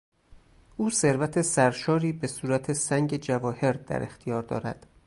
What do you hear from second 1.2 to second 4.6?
سرشاری به صورت سنگ جواهر در اختیار